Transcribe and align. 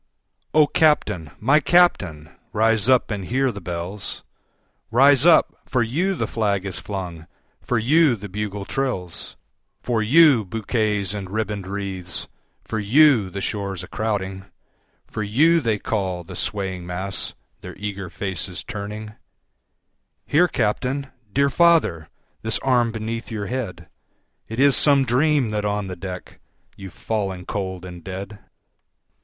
O 0.55 0.65
Captain! 0.65 1.29
my 1.39 1.59
Captain! 1.59 2.35
rise 2.53 2.89
up 2.89 3.11
and 3.11 3.25
hear 3.25 3.51
the 3.51 3.61
bells; 3.61 4.23
Rise 4.89 5.27
up—for 5.27 5.83
you 5.83 6.15
the 6.15 6.25
flag 6.25 6.65
is 6.65 6.79
flung—for 6.79 7.77
you 7.77 8.15
the 8.15 8.27
bugle 8.27 8.65
trills, 8.65 9.35
10 9.83 9.83
For 9.83 10.01
you 10.01 10.43
bouquets 10.43 11.13
and 11.13 11.29
ribbon'd 11.29 11.67
wreaths—for 11.67 12.79
you 12.79 13.29
the 13.29 13.41
shores 13.41 13.85
crowding, 13.91 14.45
For 15.05 15.21
you 15.21 15.61
they 15.61 15.77
call, 15.77 16.23
the 16.23 16.35
swaying 16.35 16.83
mass, 16.87 17.35
their 17.61 17.75
eager 17.77 18.09
faces 18.09 18.63
turning; 18.63 19.13
Here, 20.25 20.47
Captain! 20.47 21.11
dear 21.31 21.51
father! 21.51 22.09
This 22.41 22.57
arm 22.63 22.91
beneath 22.91 23.29
your 23.29 23.45
head! 23.45 23.87
It 24.47 24.59
is 24.59 24.75
some 24.75 25.05
dream 25.05 25.51
that 25.51 25.63
on 25.63 25.85
the 25.85 25.95
deck 25.95 26.39
15 26.71 26.73
You've 26.77 26.93
fallen 26.93 27.45
cold 27.45 27.85
and 27.85 28.03
dead. 28.03 28.39